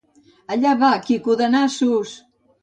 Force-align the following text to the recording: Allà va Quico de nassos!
Allà 0.55 0.71
va 0.83 0.89
Quico 1.09 1.35
de 1.43 1.51
nassos! 1.57 2.17